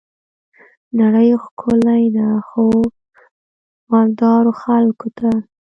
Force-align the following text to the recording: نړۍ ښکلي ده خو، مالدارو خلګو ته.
نړۍ 0.99 1.29
ښکلي 1.43 2.03
ده 2.15 2.27
خو، 2.47 2.65
مالدارو 3.91 4.51
خلګو 4.61 5.09
ته. 5.17 5.29